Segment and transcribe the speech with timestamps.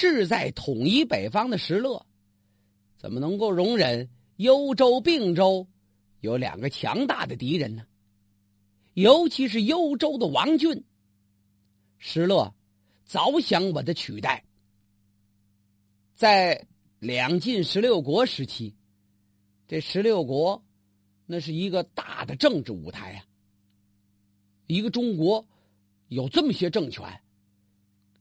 [0.00, 2.06] 志在统一北方的石勒，
[2.96, 5.68] 怎么能够容忍幽州、并州
[6.20, 7.84] 有两个强大的敌人呢？
[8.94, 10.84] 尤其是幽州的王俊，
[11.98, 12.54] 石勒
[13.04, 14.42] 早想把他取代。
[16.14, 16.66] 在
[16.98, 18.74] 两晋十六国时期，
[19.68, 20.64] 这十六国
[21.26, 23.24] 那是一个大的政治舞台啊。
[24.66, 25.46] 一个中国
[26.08, 27.06] 有这么些政权，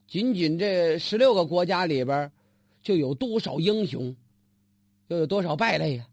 [0.10, 2.32] 仅仅这十六个国家里边，
[2.82, 4.16] 就有多少英雄，
[5.10, 6.08] 又有多少败类呀？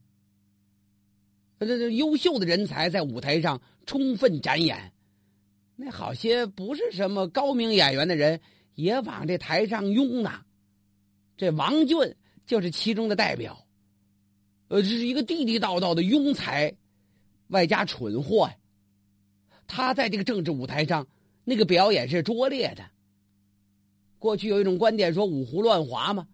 [1.59, 4.93] 这这优秀的人才在舞台上充分展演，
[5.77, 8.39] 那好些不是什么高明演员的人
[8.75, 10.43] 也往这台上拥呢。
[11.39, 11.97] 这王俊
[12.45, 13.67] 就是其中的代表，
[14.69, 16.77] 呃，这是一个地地道道的庸才，
[17.47, 18.57] 外加蠢货呀。
[19.67, 21.07] 他在这个政治舞台上
[21.45, 22.85] 那个表演是拙劣的。
[24.19, 26.27] 过去有一种观点说五胡乱华嘛，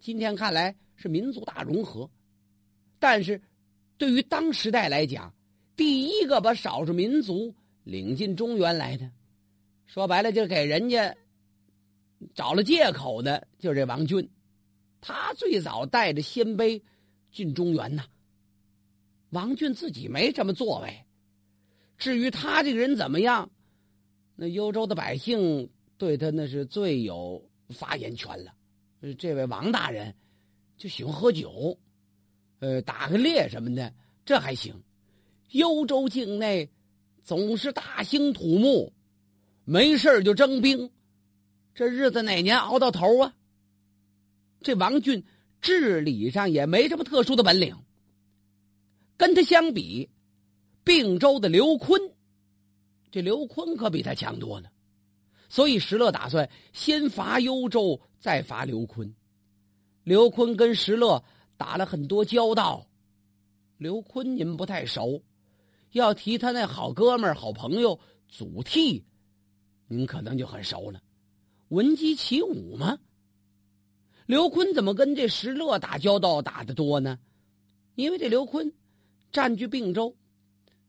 [0.00, 2.10] 今天看来是民族大融合，
[2.98, 3.40] 但是。
[3.98, 5.32] 对于当时代来讲，
[5.76, 9.08] 第一个把少数民族领进中原来的，
[9.86, 11.14] 说白了就给人家
[12.34, 14.28] 找了借口的，就是这王俊。
[15.00, 16.82] 他最早带着鲜卑
[17.30, 18.04] 进中原呐。
[19.30, 21.04] 王俊自己没什么作为，
[21.96, 23.48] 至于他这个人怎么样，
[24.34, 25.70] 那幽州的百姓
[26.02, 28.52] 对他那是最有发言权了。
[29.16, 30.12] 这位王大人
[30.76, 31.78] 就喜欢喝酒。
[32.58, 34.74] 呃，打个猎什么的，这还行。
[35.50, 36.68] 幽州境内
[37.22, 38.92] 总是大兴土木，
[39.64, 40.90] 没事就征兵，
[41.72, 43.36] 这日子哪年熬到头啊？
[44.60, 45.22] 这王俊
[45.60, 47.76] 治理上也没什么特殊的本领。
[49.16, 50.10] 跟他相比，
[50.82, 52.00] 并州的刘坤，
[53.12, 54.71] 这刘坤可比他强多了。
[55.52, 59.14] 所以石勒打算先伐幽州，再伐刘坤。
[60.02, 61.22] 刘坤跟石勒。
[61.58, 62.88] 打了很多交道，
[63.78, 65.22] 刘坤您不太熟，
[65.92, 69.00] 要提他那好哥们儿、好朋友祖逖，
[69.86, 71.00] 您可能就很熟了。
[71.68, 72.98] 闻鸡起舞吗？
[74.26, 77.16] 刘坤怎么跟这石勒打交道打的多呢？
[77.94, 78.72] 因为这刘坤
[79.30, 80.16] 占据并州，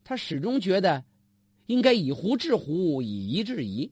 [0.04, 1.06] 他始终觉得
[1.68, 3.92] 应该以胡制胡，以夷制夷。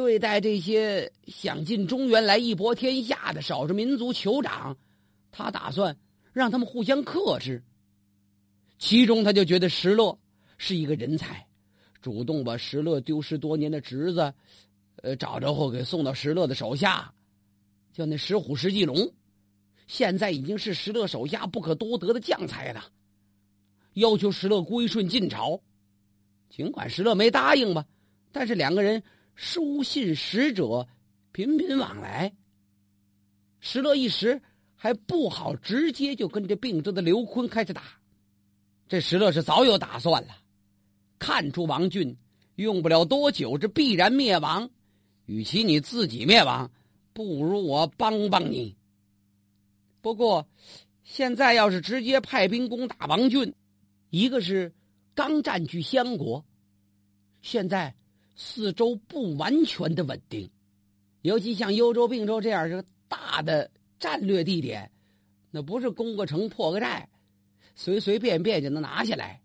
[0.00, 4.74] 对待这些想进中原来一搏天下的少数民族酋长。
[5.30, 5.94] 他打算
[6.32, 7.62] 让他们互相克制，
[8.78, 10.18] 其中他就觉得石勒
[10.56, 11.46] 是一个人才，
[12.00, 14.32] 主动把石勒丢失多年的侄子，
[15.02, 17.12] 呃，找着后给送到石勒的手下，
[17.92, 19.12] 叫那石虎石继龙，
[19.86, 22.86] 现在已经是石勒手下不可多得的将才了，
[23.92, 25.60] 要求石勒归顺晋朝，
[26.48, 27.84] 尽管石勒没答应吧，
[28.32, 29.02] 但是两个人
[29.40, 30.86] 书信使者
[31.32, 32.34] 频频往来，
[33.58, 34.42] 石勒一时。
[34.74, 37.82] 还不好直接就跟这病症的刘坤开始打，
[38.88, 40.34] 这石勒是早有打算了，
[41.18, 42.16] 看出王俊
[42.54, 44.70] 用不了多久，这必然灭亡。
[45.26, 46.70] 与其你自己灭亡，
[47.12, 48.74] 不如我帮帮你。
[50.00, 50.48] 不过，
[51.04, 53.54] 现在要是直接派兵攻打王俊，
[54.08, 54.72] 一个是
[55.14, 56.42] 刚占据相国，
[57.42, 57.94] 现在
[58.42, 60.50] 四周不完全的稳定，
[61.20, 63.70] 尤其像幽州、并州这样是个大的。
[64.00, 64.90] 战略地点，
[65.50, 67.06] 那不是攻个城破个寨，
[67.74, 69.42] 随随便便就能拿下来。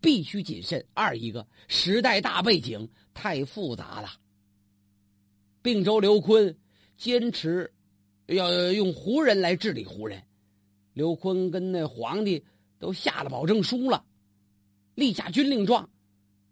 [0.00, 0.86] 必须谨慎。
[0.94, 4.10] 二一个时代大背景太复杂了。
[5.60, 6.56] 并州刘坤
[6.96, 7.68] 坚持
[8.26, 10.22] 要用胡人来治理胡人，
[10.92, 12.44] 刘坤跟那皇帝
[12.78, 14.04] 都下了保证书了，
[14.94, 15.90] 立下军令状。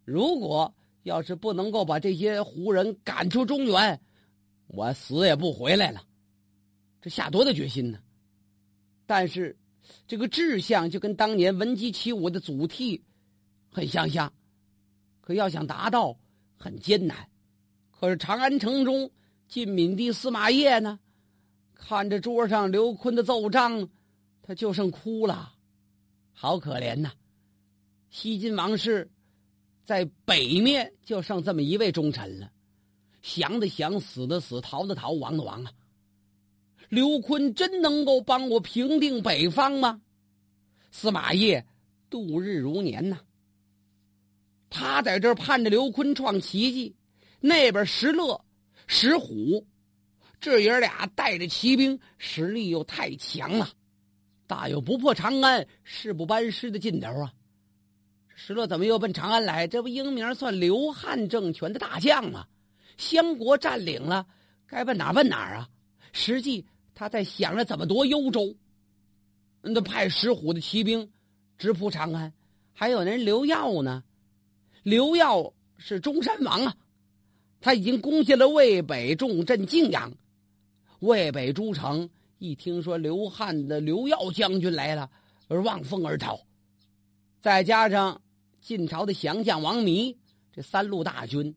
[0.05, 4.01] 如果要是不能够把这些胡人赶出中原，
[4.67, 6.03] 我死也不回来了。
[7.01, 7.99] 这下多大决心呢？
[9.07, 9.59] 但是，
[10.07, 13.01] 这个志向就跟当年闻鸡起舞的祖逖
[13.71, 14.33] 很相像，
[15.21, 16.17] 可要想达到
[16.57, 17.29] 很艰难。
[17.91, 19.11] 可是长安城中
[19.49, 21.01] 晋敏帝司马邺呢，
[21.75, 23.89] 看着桌上刘坤的奏章，
[24.43, 25.55] 他就剩哭了，
[26.33, 27.13] 好可怜呐！
[28.11, 29.11] 西晋王室
[29.85, 32.51] 在北面就剩这么一位忠臣了，
[33.23, 35.73] 降的降，死的死，逃的逃，亡的亡啊！
[36.89, 40.01] 刘坤真能够帮我平定北方吗？
[40.91, 41.63] 司马懿
[42.09, 43.21] 度日如年呐。
[44.69, 46.97] 他在这儿盼着刘坤创奇迹，
[47.41, 48.45] 那边石勒、
[48.87, 49.67] 石虎，
[50.41, 53.69] 这爷俩带着骑兵，实力又太强了，
[54.47, 57.33] 大有不破长安誓不班师的劲头啊！
[58.43, 59.69] 石勒怎么又奔长安来？
[59.69, 62.47] 这不英明算刘汉政权的大将吗？
[62.97, 64.27] 相国占领了。
[64.67, 65.69] 该奔哪奔哪啊？
[66.13, 66.65] 实际
[66.95, 68.57] 他在想着怎么夺幽州。
[69.61, 71.07] 那派石虎的骑兵
[71.59, 72.33] 直扑长安，
[72.73, 74.03] 还有人刘耀呢。
[74.85, 76.75] 刘耀是中山王啊，
[77.61, 80.11] 他已经攻下了渭北重镇泾阳。
[81.01, 82.09] 渭北诸城
[82.39, 85.11] 一听说刘汉的刘耀将军来了，
[85.49, 86.41] 而望风而逃。
[87.43, 88.21] 再加上
[88.61, 90.17] 晋朝的降将王弥，
[90.53, 91.55] 这三路大军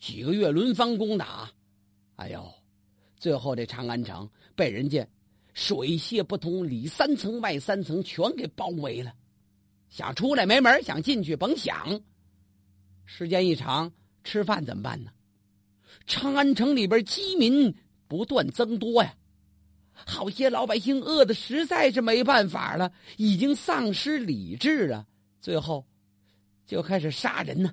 [0.00, 1.50] 几个月轮番攻打，
[2.16, 2.52] 哎呦，
[3.18, 5.06] 最后这长安城被人家。
[5.54, 9.14] 水泄不通，里三层外三层全给包围了，
[9.88, 11.98] 想出来没门，想进去甭想。
[13.06, 13.90] 时间一长，
[14.22, 15.10] 吃饭怎么办呢？
[16.06, 17.74] 长安城里边饥民
[18.06, 19.16] 不断增多呀，
[19.92, 25.06] 好些老百姓饿的实在是没办法了，已经丧失理智了，
[25.40, 25.86] 最后
[26.66, 27.72] 就开始杀人呢，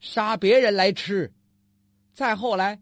[0.00, 1.32] 杀别人来吃，
[2.12, 2.80] 再后来。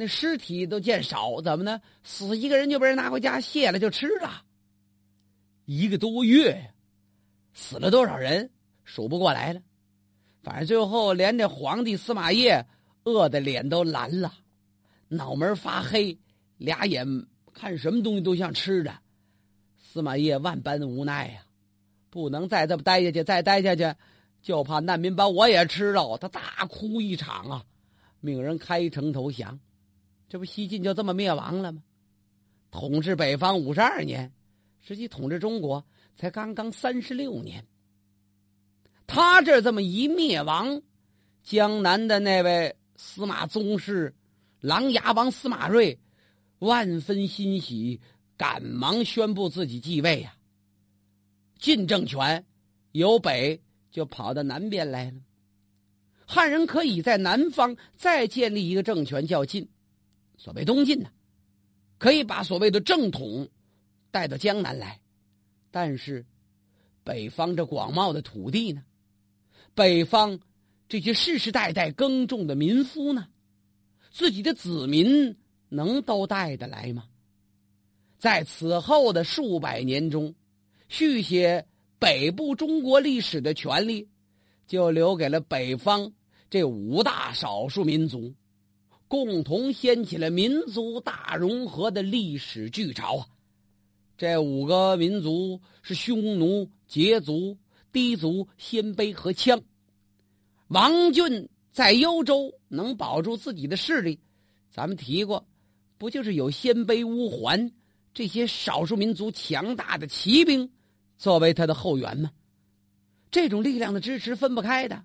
[0.00, 1.80] 那尸体都见少，怎么呢？
[2.04, 4.44] 死一个人就被人拿回家卸了就吃了。
[5.64, 6.72] 一个多月，
[7.52, 8.48] 死了多少人
[8.84, 9.60] 数不过来了。
[10.40, 12.48] 反正最后连这皇帝司马懿
[13.02, 14.32] 饿的脸都蓝了，
[15.08, 16.16] 脑门发黑，
[16.58, 18.96] 俩眼看什么东西都像吃的。
[19.76, 21.42] 司马懿万般无奈呀，
[22.08, 23.92] 不能再这么待下去，再待下去
[24.42, 26.16] 就怕难民把我也吃了。
[26.18, 27.64] 他大哭一场啊，
[28.20, 29.58] 命人开城投降。
[30.28, 31.82] 这不西晋就这么灭亡了吗？
[32.70, 34.30] 统治北方五十二年，
[34.80, 35.84] 实际统治中国
[36.16, 37.64] 才刚刚三十六年。
[39.06, 40.82] 他这这么一灭亡，
[41.42, 44.14] 江南的那位司马宗室
[44.60, 45.98] 琅琊王司马睿
[46.58, 47.98] 万分欣喜，
[48.36, 50.34] 赶忙宣布自己继位呀。
[51.58, 52.44] 晋政权
[52.92, 53.58] 由北
[53.90, 55.20] 就跑到南边来了，
[56.26, 59.68] 汉人可以在南方再建立一个政权，叫晋。
[60.36, 61.10] 所谓东晋呢，
[61.98, 63.48] 可以把所谓的正统
[64.10, 65.00] 带到江南来，
[65.70, 66.24] 但是
[67.02, 68.84] 北方这广袤的土地呢，
[69.74, 70.38] 北方
[70.88, 73.28] 这些世世代代耕种的民夫呢，
[74.10, 75.36] 自己的子民
[75.68, 77.08] 能都带得来吗？
[78.18, 80.34] 在此后的数百年中，
[80.88, 81.66] 续写
[81.98, 84.08] 北部中国历史的权利，
[84.66, 86.12] 就留给了北方
[86.48, 88.32] 这五大少数民族。
[89.08, 93.26] 共同掀起了民族大融合的历史巨潮啊！
[94.18, 97.56] 这五个民族是匈奴、羯族、
[97.90, 99.58] 氐族、鲜卑和羌。
[100.66, 104.20] 王俊在幽州能保住自己的势力，
[104.70, 105.46] 咱们提过，
[105.96, 107.72] 不就是有鲜卑、乌桓
[108.12, 110.70] 这些少数民族强大的骑兵
[111.18, 112.30] 作为他的后援吗？
[113.30, 115.04] 这种力量的支持分不开的。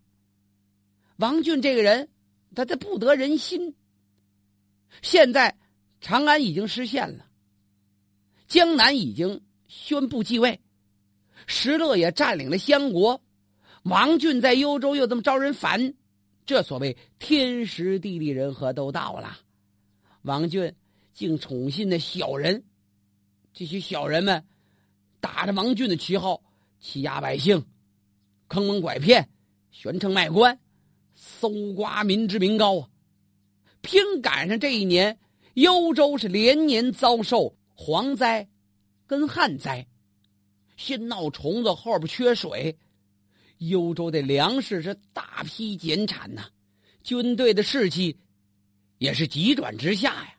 [1.17, 2.09] 王俊这个人，
[2.55, 3.75] 他他不得人心。
[5.01, 5.57] 现在，
[5.99, 7.25] 长安已经失陷了，
[8.47, 10.61] 江南已经宣布继位，
[11.47, 13.21] 石勒也占领了襄国，
[13.83, 15.95] 王俊在幽州又这么招人烦，
[16.45, 19.39] 这所谓天时地利人和都到了，
[20.21, 20.75] 王俊
[21.11, 22.63] 竟宠信那小人，
[23.53, 24.45] 这些小人们
[25.23, 26.43] 打着王俊的旗号
[26.81, 27.65] 欺压百姓，
[28.49, 29.29] 坑蒙拐骗，
[29.71, 30.59] 悬城卖官，
[31.15, 32.89] 搜刮民脂民膏啊！
[33.79, 35.17] 偏赶上这一年，
[35.53, 38.49] 幽州是连年遭受蝗灾，
[39.07, 39.87] 跟旱灾，
[40.75, 42.77] 先闹虫子，后边缺水，
[43.59, 46.49] 幽州的粮食是大批减产呐，
[47.01, 48.19] 军队的士气
[48.97, 50.35] 也是急转直下呀。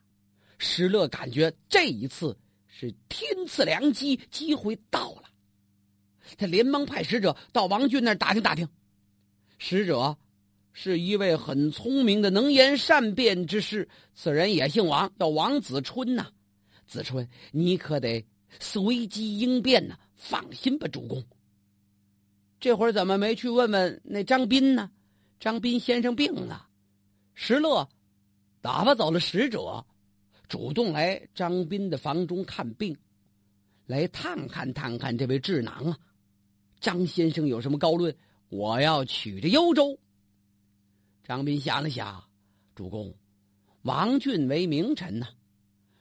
[0.59, 2.39] 石勒感觉这一次
[2.77, 5.23] 是天赐良机，机会到了，
[6.37, 8.69] 他连忙派使者到王俊那儿打听打听，
[9.59, 10.17] 使者。
[10.77, 16.27] 是一位很聪明的能言善辩之士，此人也姓王，叫王子春呐。
[16.85, 18.27] 子春，你可得
[18.59, 19.97] 随机应变呐！
[20.17, 21.25] 放心吧，主公。
[22.59, 24.91] 这会儿怎么没去问问那张斌呢？
[25.39, 26.67] 张斌先生病了。
[27.35, 27.89] 石勒
[28.61, 29.87] 打发走了使者，
[30.49, 32.97] 主动来张斌的房中看病，
[33.87, 35.99] 来探看探看这位智囊啊。
[36.81, 38.15] 张先生有什么高论？
[38.51, 39.99] 我要取这幽州。
[41.25, 42.23] 张斌想了想，
[42.75, 43.15] 主公，
[43.83, 45.27] 王俊为名臣呐，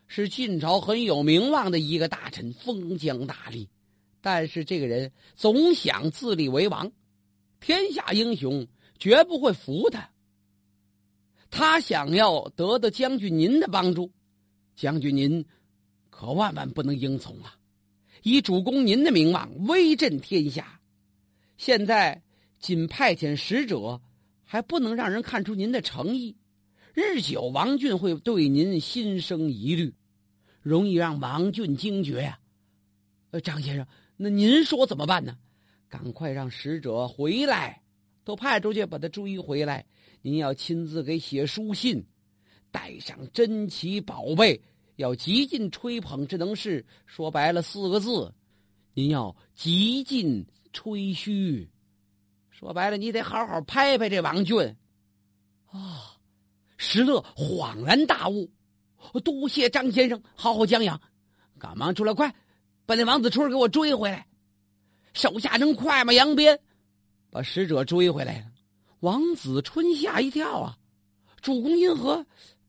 [0.08, 3.68] 是晋朝很有名望的一个大臣，封疆大吏。
[4.20, 6.92] 但是这个人总想自立为王，
[7.60, 8.68] 天下英雄
[9.00, 10.10] 绝不会服他。
[11.50, 14.12] 他想要得到将军您的帮助，
[14.76, 15.46] 将军您
[16.10, 17.56] 可万万不能应从啊！
[18.24, 20.80] 以主公您的名望，威震天下，
[21.58, 22.22] 现在
[22.60, 24.02] 仅派遣使者。
[24.46, 26.38] 还不能让人看出您的诚意，
[26.94, 29.96] 日久王俊会对您心生疑虑，
[30.62, 32.38] 容易让王俊惊觉呀。
[33.32, 35.36] 呃，张先生，那您说怎么办呢？
[35.90, 37.82] 赶快让使者回来，
[38.24, 39.88] 都派出去把他追回来。
[40.22, 42.06] 您要亲自给写书信，
[42.74, 44.60] 带上珍奇宝贝，
[44.96, 46.84] 要极尽吹捧之能事。
[47.06, 48.34] 说白了四个字，
[48.96, 51.70] 您要极尽吹嘘。
[52.50, 54.76] 说白了，你得好好拍拍这王俊。
[55.68, 56.18] 啊，
[56.78, 58.50] 石乐恍然大悟，
[59.24, 61.00] 多谢张先生好好将养，
[61.60, 62.34] 赶忙出来，快
[62.88, 64.26] 把那王子春给我追回来。
[65.14, 66.60] 手下人快马扬鞭，
[67.30, 68.48] 把使者追回来了。
[69.02, 70.76] 王子春吓一跳啊！
[71.42, 72.26] 主公因何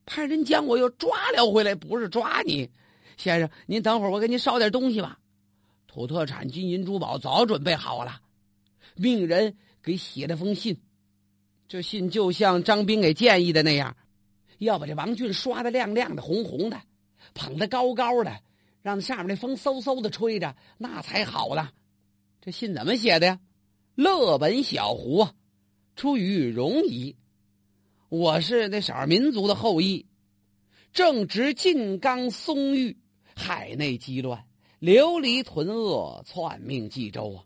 [0.07, 1.75] 派人将我又抓了回来？
[1.75, 2.71] 不是抓你，
[3.17, 5.19] 先生，您等会儿，我给您捎点东西吧。
[5.87, 8.21] 土特产、金银珠宝早准备好了，
[8.97, 10.77] 命人给写了封信。
[11.69, 13.97] 这信就像张兵给建议的那样，
[14.59, 16.81] 要把这王俊刷的亮亮的、红红的，
[17.33, 18.41] 捧得高高的，
[18.83, 21.71] 让上面那风嗖嗖的吹着，那才好呢。
[22.41, 23.41] 这信怎么写的呀？
[23.95, 25.27] 乐本小胡，
[25.97, 27.17] 出于戎夷，
[28.09, 30.07] 我是那少儿民族的后裔，
[30.93, 32.97] 正值晋刚松郁，
[33.35, 34.45] 海内激乱，
[34.79, 37.45] 流离屯鄂，篡命冀州啊！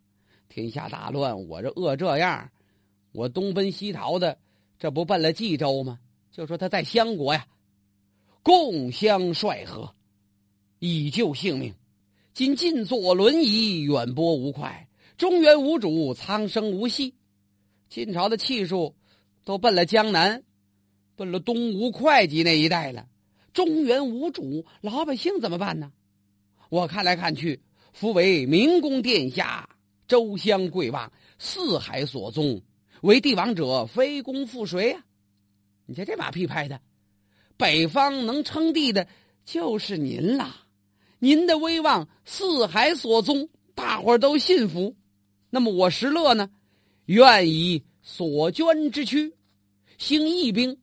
[0.49, 2.51] 天下大乱，我这饿这样，
[3.13, 4.39] 我东奔西逃的，
[4.79, 5.99] 这不奔了冀州吗？
[6.31, 7.47] 就说他在襄国呀，
[8.43, 9.95] 共襄帅和，
[10.79, 11.75] 以救性命。
[12.35, 14.89] 今晋坐轮椅，远播无快。
[15.17, 17.15] 中原无主，苍生无息。
[17.89, 18.95] 晋朝的气数
[19.45, 20.45] 都奔了江南，
[21.19, 23.05] 奔了东吴会稽那一带了。
[23.53, 25.91] 中原无主，老百姓怎么办呢？
[26.71, 27.61] 我看来看去，
[27.93, 29.69] 夫为明公殿下，
[30.07, 32.63] 周襄贵望，四海所宗，
[33.01, 35.05] 为帝王者，非公负谁呀？
[35.87, 36.81] 你瞧这马屁拍的，
[37.57, 39.09] 北方能称帝的，
[39.45, 40.65] 就是您啦。
[41.19, 44.95] 您的威望，四海所宗，大伙都信服。
[45.51, 46.49] 那么我石勒呢，
[47.07, 49.35] 愿以所捐之躯，
[49.97, 50.79] 兴义兵，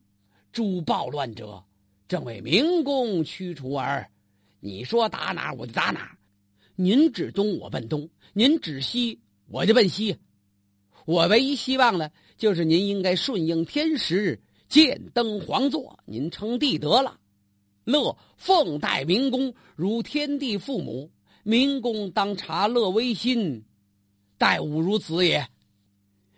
[0.56, 1.62] 诛暴乱者，
[2.08, 4.10] 正为明公驱除耳。
[4.62, 6.18] 你说打哪我就打哪
[6.78, 9.20] 您指东我奔东，您指西
[9.50, 10.18] 我就奔西。
[11.04, 17.20] 我唯一希望呢，就是您应该顺应天时，建登皇座，您称帝得了。
[17.84, 21.12] 乐奉待明公如天地父母，
[21.44, 23.66] 明公当察乐威心。
[24.38, 25.50] 待吾如子也，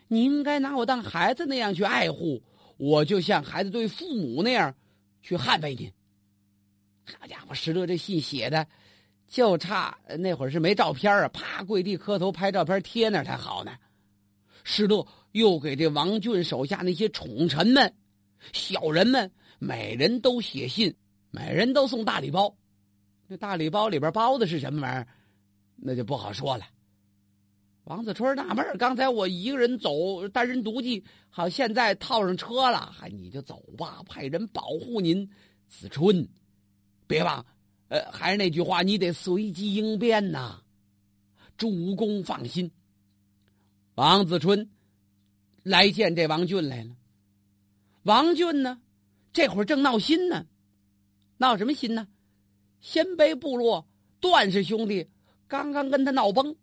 [0.08, 2.42] 你应该拿我当孩子那样去爱护，
[2.78, 4.74] 我就像孩子对父母那样
[5.22, 5.92] 去捍卫您。
[7.20, 8.68] 好家伙，石勒这信写的，
[9.28, 13.72] 就差那会儿是没照片啊，啪跪地磕头拍照片贴那才好呢。
[14.64, 17.94] 石勒又给这王俊手下那些宠臣们、
[18.52, 20.94] 小人们，每人都写信，
[21.32, 22.54] 每人都送大礼包。
[23.28, 25.08] 那大礼包里边包的是什么玩意儿，
[25.78, 26.66] 那就不好说了。
[27.88, 35.30] 王子春纳闷刚才我一个人走，单人独骑，好，现在套上车了，还你就走吧，派人保护您。
[35.70, 36.28] 子春，
[37.08, 37.46] 别忘，
[37.88, 40.62] 呃，还是那句话，你得随机应变呐。
[41.56, 42.70] 主公放心。
[43.96, 44.70] 王子春
[45.64, 46.94] 来见这王俊来了。
[48.04, 48.82] 王俊呢，
[49.32, 50.46] 这会儿正闹心呢，
[51.38, 52.06] 闹什么心呢？
[52.82, 53.88] 鲜卑部落
[54.20, 55.08] 段氏兄弟
[55.48, 56.54] 刚刚跟他闹崩。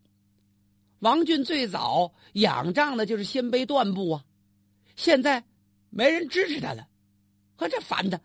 [1.05, 4.25] 王俊最早仰仗的就是鲜卑段部啊，
[4.97, 5.45] 现在
[5.91, 6.89] 没人支持他了，
[7.57, 8.19] 可这烦他，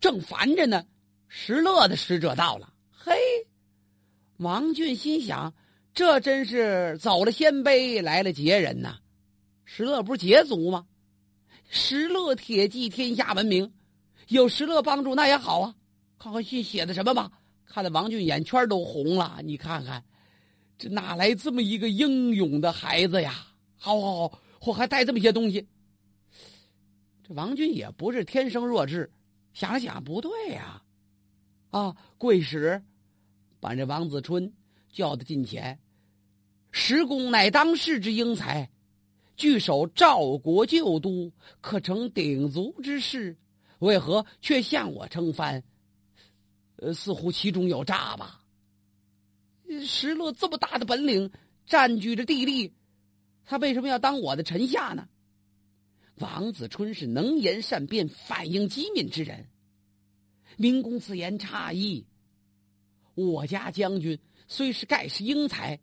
[0.00, 0.82] 正烦着呢。
[1.28, 3.12] 石勒的使者到了，嘿，
[4.38, 5.52] 王俊心想，
[5.92, 8.98] 这真是走了鲜卑来了捷人呐。
[9.66, 10.86] 石勒不是捷族吗？
[11.68, 13.70] 石勒铁骑天下闻名，
[14.28, 15.74] 有石勒帮助那也好啊。
[16.18, 17.30] 看看信写的什么吧，
[17.66, 19.40] 看得王俊眼圈都红了。
[19.44, 20.02] 你看看。
[20.80, 23.46] 这哪来这么一个英勇的孩子呀？
[23.76, 25.68] 好好好，我还带这么些东西。
[27.22, 29.12] 这王军也不是天生弱智，
[29.52, 30.82] 想想不对呀，
[31.68, 31.94] 啊！
[32.16, 32.82] 贵使
[33.60, 34.50] 把这王子春
[34.90, 35.78] 叫到近前，
[36.70, 38.70] 石公乃当世之英才，
[39.36, 43.36] 据守赵国旧都，可成鼎足之势，
[43.80, 45.62] 为何却向我称藩？
[46.76, 48.39] 呃，似乎其中有诈吧。
[49.86, 51.30] 石勒这么大的本领，
[51.66, 52.72] 占据着地利，
[53.44, 55.08] 他为什么要当我的臣下呢？
[56.16, 59.48] 王子春是能言善辩、反应机敏之人。
[60.56, 62.04] 明公此言差矣。
[63.14, 65.80] 我家将军虽是盖世英才，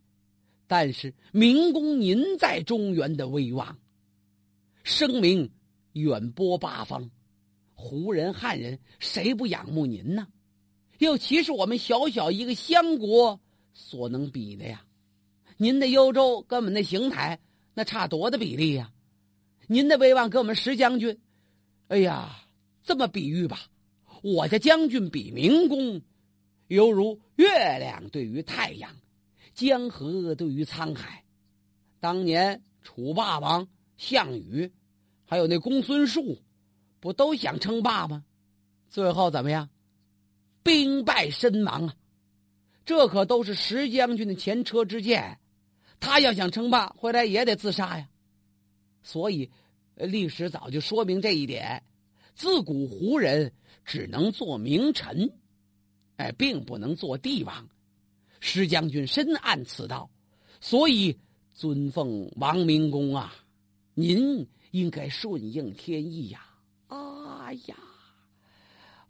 [0.67, 3.79] 但是明公您在中原的威望，
[4.83, 5.51] 声名
[5.93, 7.09] 远播八方，
[7.73, 10.27] 胡人、汉人谁不仰慕您呢？
[10.99, 13.39] 又岂是我们小小一个相国
[13.77, 14.83] 所能比的呀？
[15.55, 17.39] 您的幽州跟我们的邢台
[17.75, 18.91] 那差多大比例呀？
[19.67, 21.19] 您的威望跟我们石将军，
[21.87, 22.43] 哎呀，
[22.83, 23.59] 这么比喻吧，
[24.23, 26.01] 我家将军比明公，
[26.67, 28.91] 犹如月亮对于太阳，
[29.53, 31.23] 江河对于沧海。
[31.99, 33.67] 当年楚霸王
[33.97, 34.71] 项羽，
[35.25, 36.41] 还有那公孙述，
[36.99, 38.25] 不都想称霸吗？
[38.89, 39.69] 最后怎么样？
[40.63, 41.95] 兵败身亡啊！
[42.87, 45.37] 这可都是石将军的前车之鉴。
[45.99, 48.07] 他要想称霸，回来也得自杀呀。
[49.03, 49.51] 所以，
[49.95, 51.83] 历史早就说明这一点。
[52.33, 53.51] 自古胡人
[53.83, 55.29] 只能做名臣，
[56.15, 57.67] 哎，并不能做帝王。
[58.39, 60.09] 石将军深谙此道，
[60.61, 61.19] 所以
[61.53, 63.35] 尊奉王明公啊。
[63.95, 66.45] 您应该顺应天意呀！
[66.87, 67.75] 哎呀，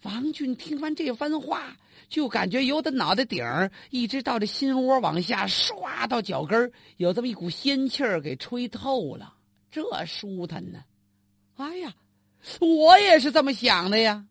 [0.04, 1.75] 王俊听完这番话，
[2.08, 9.34] 就感觉由他脑袋顶儿一直到这心窝往下，唰到脚跟有这么一股仙气儿给吹透了。
[9.70, 10.84] 这舒坦呢！
[11.56, 11.94] 哎呀，
[12.60, 14.25] 我也是这么想的呀。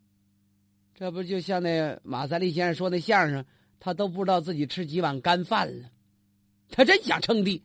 [0.95, 3.45] 这不就像那马三立先生说那相声，
[3.79, 5.91] 他都不知道自己吃几碗干饭了。
[6.71, 7.63] 他真想称帝，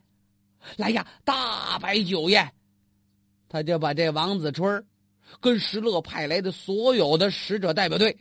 [0.76, 2.52] 来呀，大摆酒宴。
[3.48, 4.86] 他就把这王子春
[5.40, 8.18] 跟石勒派来的所有的使者代表队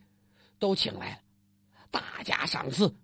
[0.59, 1.19] 都请来了，
[1.90, 2.95] 大加赏赐。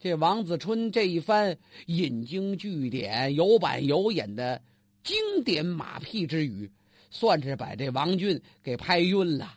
[0.00, 4.62] 这王子春这一番引经据典、有板有眼的。
[5.04, 6.70] 经典马屁之语，
[7.10, 9.54] 算是把这王俊给拍晕了。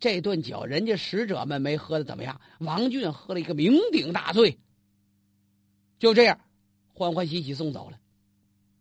[0.00, 4.58] 这顿酒，人家使者们没喝的怎么样，王俊喝了一个酩酊大醉。
[6.00, 6.40] 就这样，
[6.92, 8.00] 欢欢喜喜送走了。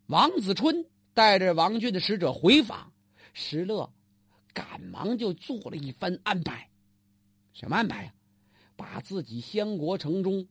[0.07, 2.91] 王子春带着王俊的使者回访，
[3.37, 3.87] 石勒
[4.53, 6.67] 赶忙就做了一番安排。
[7.51, 8.13] 什么安排呀？
[8.77, 10.47] 把自己相国城中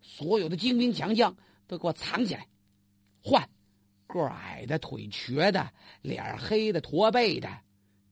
[0.00, 1.34] 所有的精兵强将
[1.66, 2.46] 都给我藏起来，
[3.22, 3.48] 换。
[4.06, 5.68] 个矮的、腿瘸的、
[6.00, 7.50] 脸黑的、驼背的、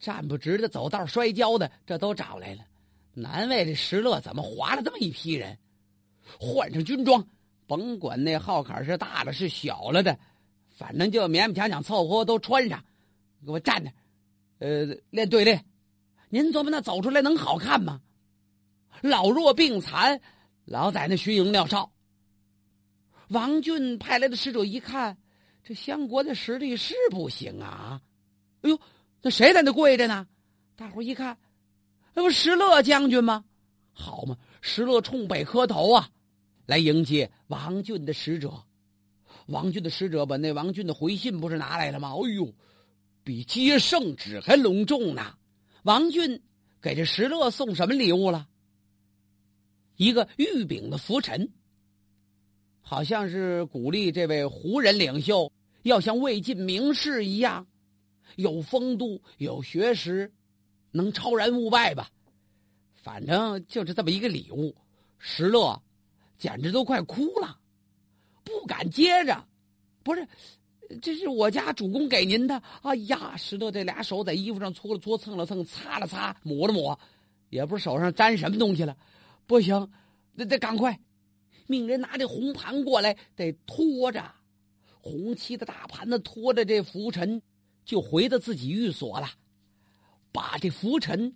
[0.00, 2.66] 站不直的、走道摔跤的，这都找来了。
[3.12, 5.56] 难为这石勒怎么划了这么一批人？
[6.40, 7.24] 换上军装，
[7.68, 10.18] 甭管那号坎是大了是小了的，
[10.68, 12.84] 反正就勉勉强强凑合都穿上，
[13.46, 13.92] 给我站着，
[14.58, 15.64] 呃，练队列。
[16.28, 18.00] 您琢磨那走出来能好看吗？
[19.02, 20.20] 老弱病残，
[20.64, 21.92] 老在那巡营撂哨。
[23.28, 25.16] 王俊派来的使者一看。
[25.66, 27.98] 这相国的实力是不行啊！
[28.60, 28.78] 哎呦，
[29.22, 30.26] 那谁在那跪着呢？
[30.76, 31.38] 大伙一看，
[32.12, 33.46] 那不石勒将军吗？
[33.94, 36.06] 好嘛，石勒冲北磕头啊，
[36.66, 38.62] 来迎接王俊的使者。
[39.46, 42.10] 王俊的使者把那王俊的回信不是拿来了吗？
[42.10, 42.52] 哎呦，
[43.24, 45.36] 比接圣旨还隆重呢！
[45.82, 46.40] 王俊
[46.80, 48.46] 给这石勒送什么礼物了？
[49.96, 51.50] 一个玉柄的拂尘。
[52.82, 55.50] 好像是鼓励这位胡人领袖
[55.84, 57.66] 要像魏晋名士一样，
[58.36, 60.30] 有风度、有学识，
[60.90, 62.10] 能超然物外吧。
[62.94, 64.76] 反正就是这么一个礼物，
[65.18, 65.82] 石勒
[66.36, 67.58] 简直都快哭了，
[68.44, 69.46] 不敢接着。
[70.02, 70.28] 不是，
[71.00, 72.62] 这是我家主公给您的。
[72.82, 76.98] 哎呀，石头这俩手在衣服上搓了搓、蹭了蹭、擦了擦、抹了抹，
[77.48, 78.96] 也不知手上沾什么东西了。
[79.46, 79.90] 不行，
[80.36, 80.98] 得得赶快。
[81.66, 84.30] 命人拿这红盘过来，得拖着
[85.00, 87.40] 红漆的大盘子，拖着这浮尘，
[87.84, 89.28] 就回到自己寓所了。
[90.30, 91.34] 把这浮尘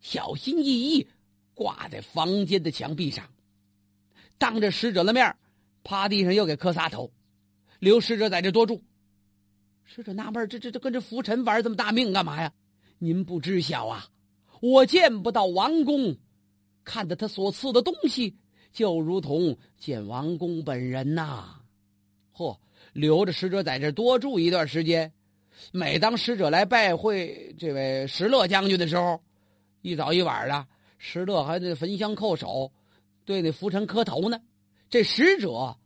[0.00, 1.08] 小心翼翼
[1.54, 3.26] 挂在房间的墙壁上，
[4.38, 5.36] 当着使者的面
[5.82, 7.10] 趴地上又给磕仨头，
[7.78, 8.82] 留使者在这多住。
[9.84, 12.52] 使者纳闷这这这跟这浮尘玩这么大命干嘛呀？
[12.98, 14.08] 您不知晓啊，
[14.60, 16.16] 我见不到王公，
[16.82, 18.36] 看着他所赐的东西。
[18.72, 21.60] 就如同见王公本人呐，
[22.34, 22.58] 嚯！
[22.92, 25.12] 留着使者在这多住一段时间。
[25.72, 29.20] 每当使者来拜会这位石勒将军的时候，
[29.82, 30.66] 一早一晚的，
[30.98, 32.72] 石勒还得焚香叩首，
[33.24, 34.40] 对那浮尘磕头呢。
[34.88, 35.76] 这使者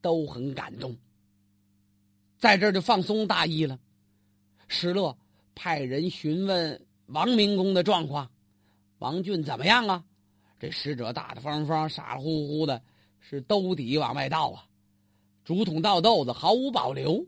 [0.00, 0.96] 都很感动，
[2.40, 3.78] 在这就放松大意了。
[4.66, 5.16] 石勒
[5.54, 8.30] 派人询问王明公的状况，
[8.98, 10.02] 王俊怎么样啊？
[10.58, 12.82] 这使者大大方方、傻乎乎的，
[13.18, 14.64] 是兜底往外倒啊，
[15.44, 17.26] 竹筒倒豆子，毫无保留。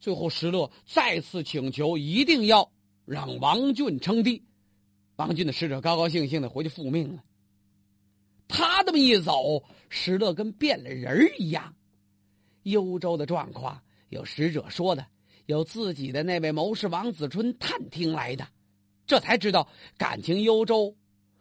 [0.00, 2.70] 最后，石勒再次请求，一定要
[3.04, 4.42] 让王俊称帝。
[5.16, 7.22] 王俊的使者高高兴兴的回去复命了。
[8.46, 11.74] 他这么一走，石勒跟变了人一样。
[12.62, 15.06] 幽州的状况有使者说的，
[15.46, 18.46] 有自己的那位谋士王子春探听来的。
[19.06, 20.94] 这才知道感情幽州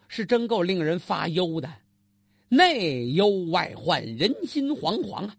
[0.08, 1.70] 是真够令人发忧的，
[2.48, 5.36] 内忧外患，人心惶惶啊！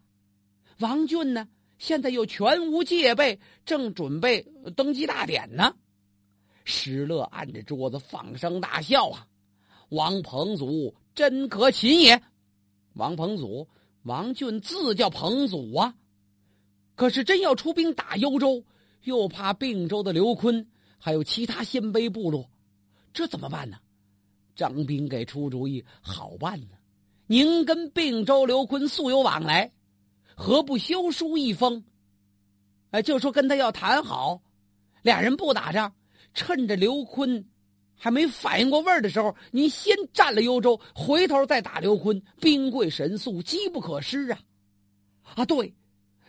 [0.79, 4.43] 王俊呢，现在又全无戒备，正准备
[4.77, 5.75] 登基大典呢。
[6.65, 9.27] 石勒按着桌子放声大笑啊！
[9.89, 12.23] 王彭祖真可擒也！
[12.93, 13.67] 王彭祖，
[14.03, 15.95] 王俊自叫彭祖啊。
[16.99, 18.61] 可是真要出兵打幽州，
[19.05, 20.67] 又怕并州的刘坤
[20.99, 22.51] 还有其他鲜卑部落，
[23.13, 23.79] 这怎么办呢？
[24.57, 26.75] 张兵给出主意，好办呢。
[27.29, 29.71] 您跟并州刘坤素有往来，
[30.35, 31.85] 何不修书一封？
[32.91, 34.43] 哎，就说跟他要谈好，
[35.03, 35.95] 俩人不打仗。
[36.35, 37.49] 趁着刘坤
[37.95, 44.41] 还没反应过味儿的时候，您先占了幽州，回头再打刘坤，兵贵神速，机不可失啊！
[45.37, 45.73] 啊，对，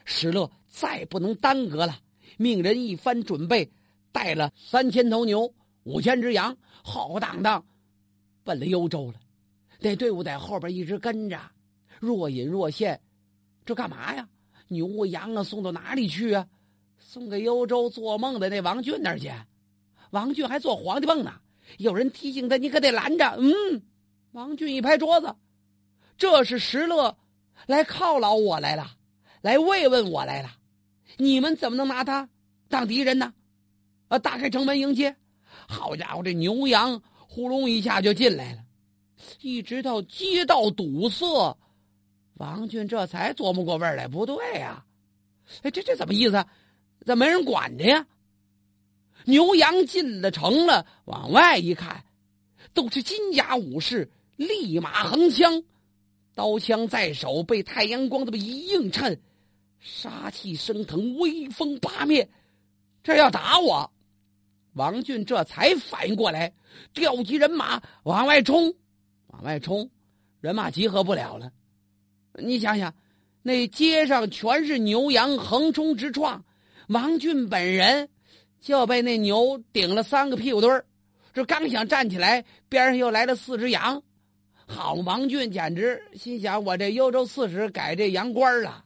[0.05, 1.99] 石勒再不能耽搁了，
[2.37, 3.69] 命人一番准备，
[4.11, 5.53] 带了三千头牛、
[5.83, 7.65] 五千只羊，浩荡荡
[8.43, 9.15] 奔了幽州了。
[9.79, 11.39] 那队伍在后边一直跟着，
[11.99, 13.01] 若隐若现。
[13.65, 14.27] 这干嘛呀？
[14.67, 16.47] 牛啊羊啊，送到哪里去啊？
[16.99, 19.31] 送给幽州做梦的那王俊那儿去。
[20.11, 21.33] 王俊还做皇帝梦呢，
[21.77, 23.35] 有人提醒他，你可得拦着。
[23.39, 23.81] 嗯，
[24.31, 25.35] 王俊一拍桌子
[26.17, 27.17] ：“这是石勒
[27.65, 28.91] 来犒劳我来了，
[29.41, 30.49] 来慰问我来了。
[31.17, 32.29] 你们怎么能拿他
[32.67, 33.33] 当敌人呢？”
[34.09, 35.15] 啊，打开城门迎接。
[35.67, 38.63] 好家伙，这牛羊呼隆一下就进来了，
[39.41, 41.57] 一直到街道堵塞，
[42.35, 44.07] 王俊这才琢磨过味儿来。
[44.07, 44.83] 不对呀，
[45.61, 46.43] 哎，这这怎么意思？
[47.05, 48.07] 怎么没人管着呀？
[49.25, 52.03] 牛羊进了城了，往外一看，
[52.73, 55.63] 都是金甲武士，立马横枪，
[56.33, 59.21] 刀枪在手，被太阳光这么一映衬，
[59.79, 62.29] 杀气升腾，威风八面。
[63.03, 63.91] 这要打我，
[64.73, 66.53] 王俊这才反应过来，
[66.93, 68.73] 调集人马往外冲，
[69.27, 69.89] 往外冲，
[70.41, 71.51] 人马集合不了了。
[72.33, 72.93] 你想想，
[73.41, 76.43] 那街上全是牛羊横冲直撞，
[76.87, 78.09] 王俊本人。
[78.61, 80.85] 就被那牛顶了三个屁股墩儿，
[81.33, 84.03] 这刚想站起来，边上又来了四只羊。
[84.67, 88.83] 好，王俊简直心想：我这幽州刺史改这羊官了，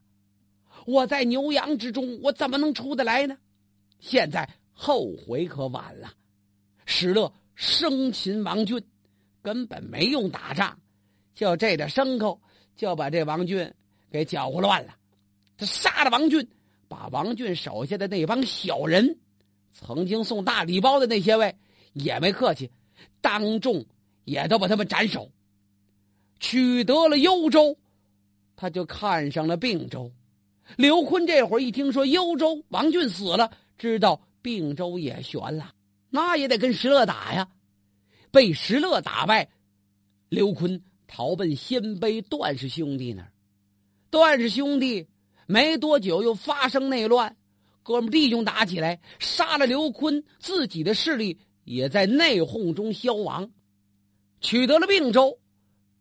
[0.86, 3.38] 我在牛羊之中，我怎么能出得来呢？
[4.00, 6.14] 现在后悔可晚了。
[6.86, 8.84] 石勒生擒王俊，
[9.42, 10.78] 根本没用打仗，
[11.34, 12.42] 就这点牲口
[12.76, 13.74] 就把这王俊
[14.12, 14.96] 给搅和乱了。
[15.58, 16.46] 他杀了王俊，
[16.88, 19.18] 把王俊手下的那帮小人。
[19.72, 21.56] 曾经送大礼包的那些位
[21.94, 22.70] 也没客气，
[23.22, 23.86] 当众
[24.26, 25.32] 也都把他们斩首。
[26.40, 27.78] 取得了幽州，
[28.56, 30.12] 他就看上了并州。
[30.78, 35.74] 刘坤这会儿一听说幽州王俊死了，知道并州也悬了，
[36.10, 37.48] 那也得跟石勒打呀。
[38.32, 39.50] 被石勒打败，
[40.30, 43.32] 刘坤逃奔鲜卑段氏兄弟那儿。
[44.10, 45.08] 段氏兄弟
[45.46, 47.36] 没多久又发生内乱。
[47.84, 53.52] 哥们弟兄打起来，杀了刘坤，自己的势力也在内讧中消亡，
[54.40, 55.38] 取得了并州，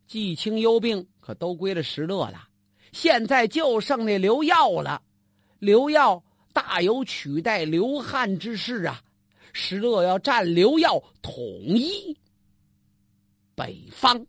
[0.06, 2.48] 冀青幽并可都归了石勒了。
[2.92, 5.02] 现在就剩那刘耀了，
[5.58, 9.02] 刘耀大有取代刘汉之势啊！
[9.54, 12.16] 石勒要占刘耀，统一
[13.54, 14.26] 北方。